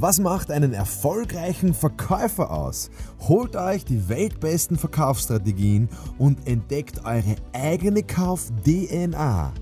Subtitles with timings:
[0.00, 2.88] Was macht einen erfolgreichen Verkäufer aus?
[3.18, 5.88] Holt euch die weltbesten Verkaufsstrategien
[6.18, 9.52] und entdeckt eure eigene Kauf-DNA.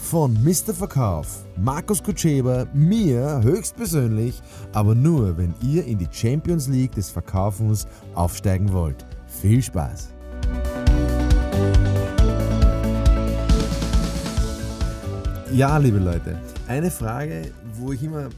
[0.00, 0.74] Von Mr.
[0.74, 4.40] Verkauf, Markus Kutscheber, mir höchstpersönlich,
[4.72, 9.04] aber nur, wenn ihr in die Champions League des Verkaufens aufsteigen wollt.
[9.26, 10.10] Viel Spaß!
[15.52, 16.38] Ja, liebe Leute,
[16.68, 18.28] eine Frage, wo ich immer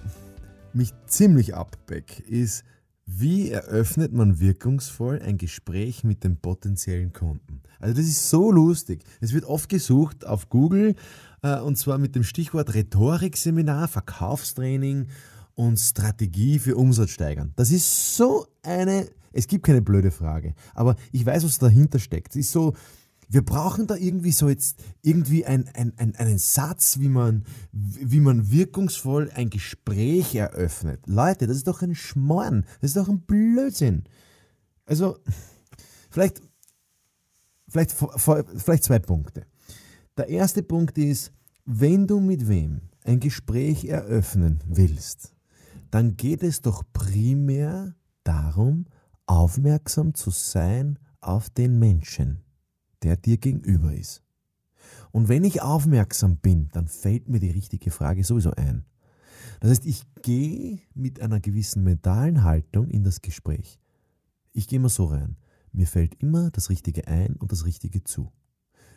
[0.74, 2.64] mich ziemlich abbeck, ist,
[3.04, 7.62] wie eröffnet man wirkungsvoll ein Gespräch mit dem potenziellen Kunden?
[7.80, 9.02] Also das ist so lustig.
[9.20, 10.94] Es wird oft gesucht auf Google
[11.42, 15.08] äh, und zwar mit dem Stichwort Rhetorikseminar, Verkaufstraining
[15.54, 17.52] und Strategie für Umsatzsteigern.
[17.56, 22.30] Das ist so eine, es gibt keine blöde Frage, aber ich weiß, was dahinter steckt.
[22.30, 22.74] Es ist so,
[23.32, 28.20] wir brauchen da irgendwie so jetzt irgendwie ein, ein, ein, einen Satz, wie man, wie
[28.20, 31.00] man wirkungsvoll ein Gespräch eröffnet.
[31.06, 34.04] Leute, das ist doch ein Schmorn, das ist doch ein Blödsinn.
[34.84, 35.16] Also,
[36.10, 36.42] vielleicht,
[37.68, 39.46] vielleicht, vielleicht zwei Punkte.
[40.18, 41.32] Der erste Punkt ist,
[41.64, 45.34] wenn du mit wem ein Gespräch eröffnen willst,
[45.90, 47.94] dann geht es doch primär
[48.24, 48.84] darum,
[49.24, 52.42] aufmerksam zu sein auf den Menschen
[53.02, 54.22] der dir gegenüber ist.
[55.10, 58.84] Und wenn ich aufmerksam bin, dann fällt mir die richtige Frage sowieso ein.
[59.60, 63.78] Das heißt, ich gehe mit einer gewissen mentalen Haltung in das Gespräch.
[64.52, 65.36] Ich gehe immer so rein.
[65.72, 68.32] Mir fällt immer das Richtige ein und das Richtige zu.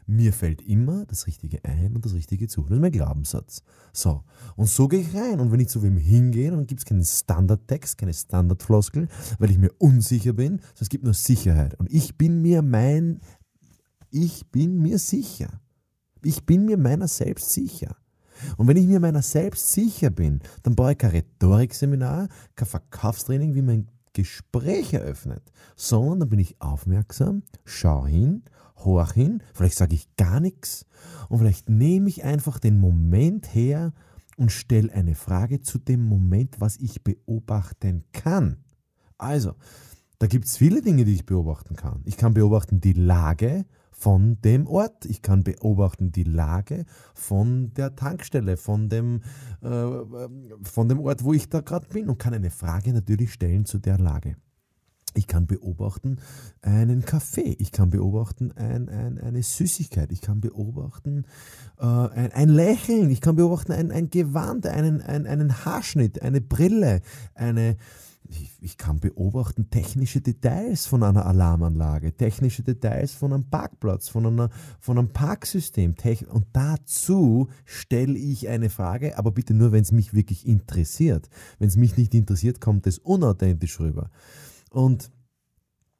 [0.08, 2.62] Mir fällt immer das Richtige ein und das Richtige zu.
[2.64, 3.64] Das ist mein Glaubenssatz.
[3.92, 4.23] So.
[4.56, 5.40] Und so gehe ich rein.
[5.40, 9.08] Und wenn ich zu wem hingehe, dann gibt es keinen Standardtext, keine Standardfloskel,
[9.40, 11.73] weil ich mir unsicher bin, sondern es gibt nur Sicherheit.
[11.80, 13.19] Und ich bin mir mein
[14.16, 15.59] ich bin mir sicher.
[16.23, 17.97] Ich bin mir meiner selbst sicher.
[18.55, 23.55] Und wenn ich mir meiner selbst sicher bin, dann brauche ich kein Rhetorikseminar, kein Verkaufstraining,
[23.55, 28.44] wie man Gespräch eröffnet, sondern dann bin ich aufmerksam, schau hin,
[28.78, 30.85] horch hin, vielleicht sage ich gar nichts
[31.28, 33.94] und vielleicht nehme ich einfach den Moment her
[34.38, 38.63] und stelle eine Frage zu dem Moment, was ich beobachten kann.
[39.17, 39.56] Also,
[40.19, 42.01] da gibt es viele Dinge, die ich beobachten kann.
[42.06, 43.66] Ich kann beobachten die Lage
[44.05, 45.05] von dem Ort.
[45.05, 46.85] Ich kann beobachten die Lage
[47.16, 49.23] von der Tankstelle, von dem,
[49.63, 49.67] äh,
[50.61, 53.79] von dem Ort, wo ich da gerade bin und kann eine Frage natürlich stellen zu
[53.79, 54.35] der Lage.
[55.16, 56.19] Ich kann beobachten
[56.61, 61.25] einen Kaffee, ich kann beobachten ein, ein, eine Süßigkeit, ich kann beobachten
[61.79, 66.41] äh, ein, ein, Lächeln, ich kann beobachten ein, ein Gewand, einen, ein, einen Haarschnitt, eine
[66.41, 67.01] Brille,
[67.33, 67.75] eine,
[68.30, 74.25] ich, ich, kann beobachten technische Details von einer Alarmanlage, technische Details von einem Parkplatz, von,
[74.25, 74.50] einer,
[74.80, 75.96] von einem Parksystem.
[76.30, 81.30] Und dazu stelle ich eine Frage, aber bitte nur, wenn es mich wirklich interessiert.
[81.59, 84.09] Wenn es mich nicht interessiert, kommt es unauthentisch rüber.
[84.72, 85.12] Und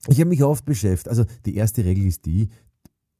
[0.08, 2.50] ich habe mich oft beschäftigt, also die erste Regel ist die,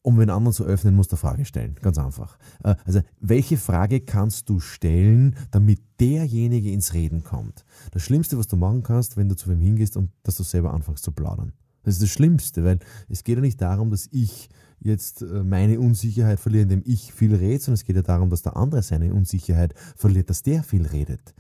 [0.06, 1.76] um den anderen zu öffnen, musst du eine Frage stellen.
[1.82, 2.38] Ganz einfach.
[2.64, 7.66] Äh, also, welche Frage kannst du stellen, damit derjenige ins Reden kommt?
[7.92, 10.74] Das Schlimmste, was du machen kannst, wenn du zu wem hingehst und dass du selber
[10.74, 11.54] anfängst zu plaudern.
[11.84, 12.80] Das ist das Schlimmste, weil
[13.10, 14.50] es geht ja nicht darum, dass ich
[14.80, 18.44] jetzt äh, meine Unsicherheit verliere, indem ich viel rede, sondern es geht ja darum, dass
[18.44, 21.34] der andere seine Unsicherheit verliert, dass der viel redet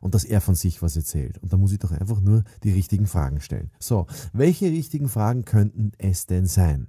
[0.00, 1.38] und dass er von sich was erzählt.
[1.38, 3.72] Und da muss ich doch einfach nur die richtigen Fragen stellen.
[3.80, 6.86] So, welche richtigen Fragen könnten es denn sein?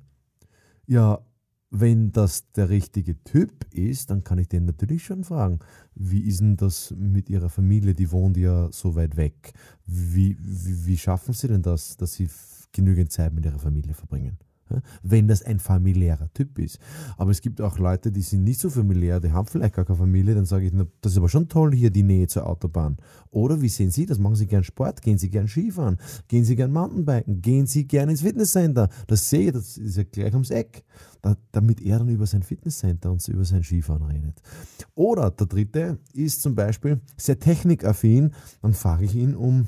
[0.87, 1.19] Ja,
[1.69, 5.59] wenn das der richtige Typ ist, dann kann ich den natürlich schon fragen,
[5.95, 9.53] wie ist denn das mit Ihrer Familie, die wohnt ja so weit weg.
[9.85, 12.29] Wie, wie, wie schaffen Sie denn das, dass Sie
[12.71, 14.37] genügend Zeit mit Ihrer Familie verbringen?
[15.01, 16.79] Wenn das ein familiärer Typ ist.
[17.17, 19.97] Aber es gibt auch Leute, die sind nicht so familiär, die haben vielleicht gar keine
[19.97, 22.97] Familie, dann sage ich, das ist aber schon toll hier die Nähe zur Autobahn.
[23.29, 24.19] Oder wie sehen Sie das?
[24.19, 25.01] Machen Sie gern Sport?
[25.01, 25.97] Gehen Sie gern Skifahren?
[26.27, 27.41] Gehen Sie gern Mountainbiken?
[27.41, 28.89] Gehen Sie gern ins Fitnesscenter?
[29.07, 30.83] Das sehe ich, das ist ja gleich ums Eck.
[31.21, 34.41] Da, damit er dann über sein Fitnesscenter und über sein Skifahren redet.
[34.93, 39.67] Oder der dritte ist zum Beispiel sehr technikaffin, dann frage ich ihn um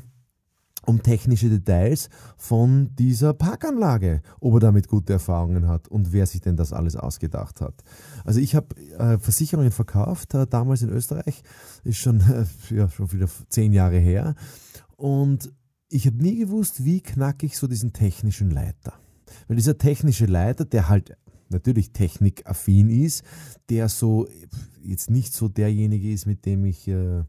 [0.85, 6.41] um technische Details von dieser Parkanlage, ob er damit gute Erfahrungen hat und wer sich
[6.41, 7.83] denn das alles ausgedacht hat.
[8.23, 11.43] Also ich habe äh, Versicherungen verkauft, äh, damals in Österreich,
[11.83, 12.45] ist schon, äh,
[12.75, 14.35] ja, schon wieder zehn Jahre her
[14.95, 15.51] und
[15.89, 18.93] ich habe nie gewusst, wie knacke ich so diesen technischen Leiter.
[19.47, 21.15] Weil dieser technische Leiter, der halt
[21.49, 23.23] natürlich technikaffin ist,
[23.69, 24.27] der so
[24.81, 27.23] jetzt nicht so derjenige ist, mit dem ich äh,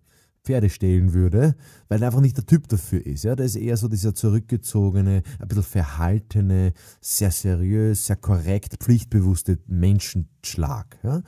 [0.47, 1.57] Pferde stehlen würde,
[1.89, 3.25] weil er einfach nicht der Typ dafür ist.
[3.25, 3.35] Ja?
[3.35, 10.99] Der ist eher so dieser zurückgezogene, ein bisschen verhaltene, sehr seriös, sehr korrekt, pflichtbewusste Menschenschlag.
[11.03, 11.23] Ja?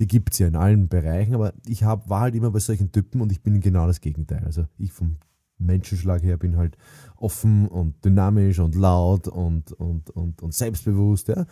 [0.00, 2.90] Die gibt es ja in allen Bereichen, aber ich hab, war halt immer bei solchen
[2.90, 4.42] Typen und ich bin genau das Gegenteil.
[4.44, 5.18] Also ich vom
[5.58, 6.76] Menschenschlag her bin halt
[7.16, 11.46] offen und dynamisch und laut und, und, und, und selbstbewusst ja?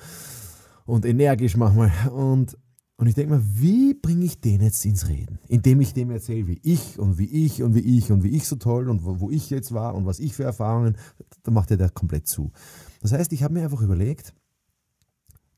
[0.86, 1.92] und energisch manchmal.
[2.12, 2.58] Und,
[3.02, 5.40] und ich denke mir, wie bringe ich den jetzt ins Reden?
[5.48, 8.46] Indem ich dem erzähle, wie ich und wie ich und wie ich und wie ich
[8.46, 10.96] so toll und wo, wo ich jetzt war und was ich für Erfahrungen,
[11.42, 12.52] da macht er der komplett zu.
[13.00, 14.32] Das heißt, ich habe mir einfach überlegt,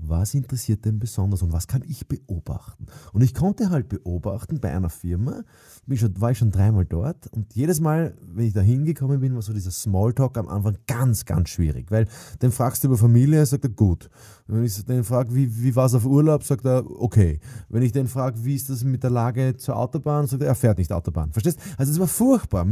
[0.09, 2.87] was interessiert denn besonders und was kann ich beobachten?
[3.13, 5.43] Und ich konnte halt beobachten bei einer Firma,
[5.87, 9.35] bin schon, war ich schon dreimal dort und jedes Mal, wenn ich da hingekommen bin,
[9.35, 12.07] war so dieser Smalltalk am Anfang ganz, ganz schwierig, weil
[12.43, 14.11] den fragst du über Familie, sagt er gut.
[14.47, 17.41] Wenn ich den frage, wie, wie war es auf Urlaub, sagt er okay.
[17.69, 20.55] Wenn ich den frage, wie ist das mit der Lage zur Autobahn, sagt er, er
[20.55, 21.33] fährt nicht Autobahn.
[21.33, 21.59] Verstehst?
[21.77, 22.67] Also es war furchtbar,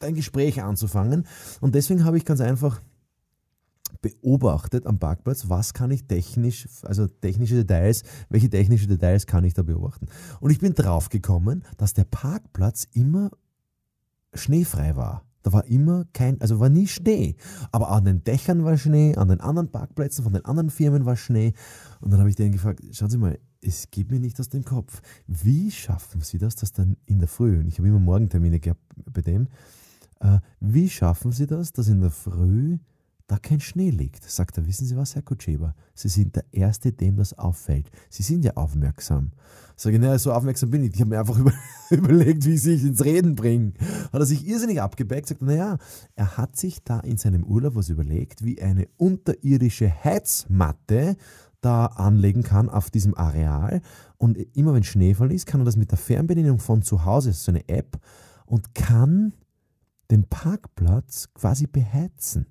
[0.00, 1.26] ein Gespräch anzufangen
[1.60, 2.80] und deswegen habe ich ganz einfach
[4.00, 9.54] beobachtet am Parkplatz, was kann ich technisch, also technische Details, welche technische Details kann ich
[9.54, 10.06] da beobachten.
[10.40, 13.30] Und ich bin drauf gekommen, dass der Parkplatz immer
[14.34, 15.24] schneefrei war.
[15.42, 17.36] Da war immer kein, also war nie Schnee.
[17.72, 21.16] Aber an den Dächern war Schnee, an den anderen Parkplätzen von den anderen Firmen war
[21.16, 21.54] Schnee.
[22.00, 24.64] Und dann habe ich den gefragt, schauen Sie mal, es geht mir nicht aus dem
[24.64, 25.00] Kopf.
[25.26, 28.80] Wie schaffen Sie das, dass dann in der Früh, und ich habe immer Morgentermine gehabt
[29.12, 29.48] bei dem,
[30.20, 32.78] äh, wie schaffen Sie das, dass in der Früh
[33.28, 35.74] da kein Schnee liegt, sagt er, wissen Sie was, Herr Kutscheber?
[35.94, 37.90] Sie sind der Erste, dem das auffällt.
[38.08, 39.32] Sie sind ja aufmerksam.
[39.76, 40.94] Sag ich, naja, so aufmerksam bin ich.
[40.94, 41.52] Ich habe mir einfach über,
[41.90, 43.74] überlegt, wie ich sich ins Reden bringe.
[44.12, 45.76] Hat er sich irrsinnig abgebackt, sagt, naja,
[46.16, 51.16] er hat sich da in seinem Urlaub was überlegt, wie eine unterirdische Heizmatte
[51.60, 53.82] da anlegen kann auf diesem Areal.
[54.16, 57.52] Und immer wenn Schneefall ist, kann er das mit der Fernbedienung von zu Hause, so
[57.52, 58.00] eine App,
[58.46, 59.34] und kann
[60.10, 62.46] den Parkplatz quasi beheizen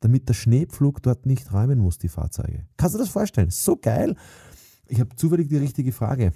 [0.00, 2.66] damit der Schneepflug dort nicht räumen muss, die Fahrzeuge.
[2.76, 3.50] Kannst du das vorstellen?
[3.50, 4.16] So geil.
[4.86, 6.32] Ich habe zufällig die richtige Frage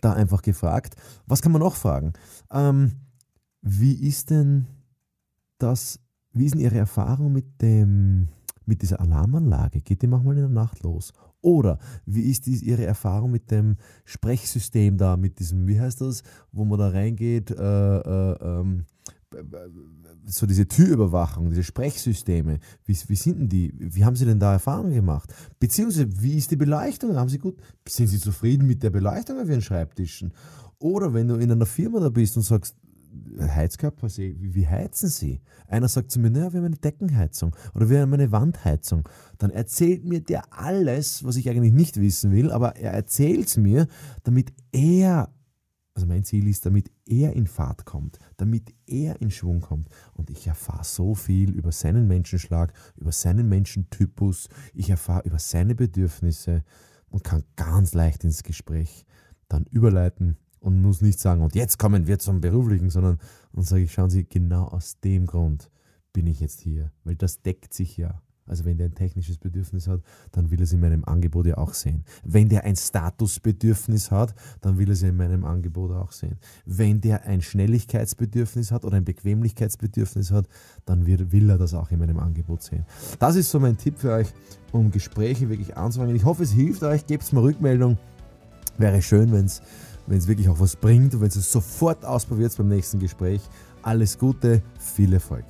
[0.00, 0.96] da einfach gefragt.
[1.26, 2.12] Was kann man noch fragen?
[2.52, 2.92] Ähm,
[3.62, 4.66] wie ist denn
[5.58, 6.00] das,
[6.32, 8.28] wie ist denn Ihre Erfahrung mit, dem,
[8.66, 9.80] mit dieser Alarmanlage?
[9.80, 11.12] Geht die manchmal in der Nacht los?
[11.40, 16.22] Oder wie ist die, Ihre Erfahrung mit dem Sprechsystem da, mit diesem, wie heißt das,
[16.52, 18.84] wo man da reingeht, äh, äh, ähm,
[20.26, 23.74] so diese Türüberwachung, diese Sprechsysteme, wie, wie sind denn die?
[23.78, 25.32] Wie haben Sie denn da Erfahrungen gemacht?
[25.58, 27.16] Beziehungsweise, wie ist die Beleuchtung?
[27.16, 27.56] Haben Sie gut,
[27.88, 30.32] sind Sie zufrieden mit der Beleuchtung auf Ihren Schreibtischen?
[30.78, 32.76] Oder wenn du in einer Firma da bist und sagst,
[33.38, 35.40] Heizkörper, wie heizen Sie?
[35.68, 39.08] Einer sagt zu mir, naja, wir haben eine Deckenheizung oder wir haben eine Wandheizung.
[39.38, 43.56] Dann erzählt mir der alles, was ich eigentlich nicht wissen will, aber er erzählt es
[43.56, 43.86] mir,
[44.24, 45.32] damit er
[45.94, 49.88] also mein Ziel ist, damit er in Fahrt kommt, damit er in Schwung kommt.
[50.12, 55.74] Und ich erfahre so viel über seinen Menschenschlag, über seinen Menschentypus, ich erfahre über seine
[55.76, 56.64] Bedürfnisse
[57.10, 59.06] und kann ganz leicht ins Gespräch
[59.48, 63.18] dann überleiten und muss nicht sagen, und jetzt kommen wir zum Beruflichen, sondern
[63.52, 65.70] und sage ich, schauen Sie, genau aus dem Grund
[66.12, 68.20] bin ich jetzt hier, weil das deckt sich ja.
[68.46, 70.00] Also wenn der ein technisches Bedürfnis hat,
[70.32, 72.04] dann will er es in meinem Angebot ja auch sehen.
[72.24, 76.36] Wenn der ein Statusbedürfnis hat, dann will er es in meinem Angebot auch sehen.
[76.66, 80.46] Wenn der ein Schnelligkeitsbedürfnis hat oder ein Bequemlichkeitsbedürfnis hat,
[80.84, 82.84] dann will er das auch in meinem Angebot sehen.
[83.18, 84.28] Das ist so mein Tipp für euch,
[84.72, 86.14] um Gespräche wirklich anzufangen.
[86.14, 87.06] Ich hoffe, es hilft euch.
[87.06, 87.96] Gebt mir Rückmeldung.
[88.76, 89.62] Wäre schön, wenn es
[90.28, 93.40] wirklich auch was bringt und wenn es sofort ausprobiert beim nächsten Gespräch.
[93.82, 95.44] Alles Gute, viel Erfolg.